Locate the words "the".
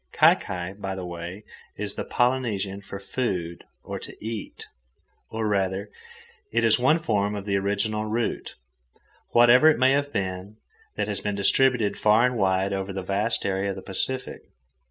0.95-1.05, 1.93-2.03, 7.45-7.55, 12.91-13.03, 13.75-13.83